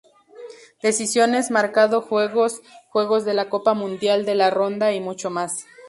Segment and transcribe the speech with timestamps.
[0.81, 5.67] Decisiones marcado juegos, juegos de la Copa Mundial de la ronda y mucho más.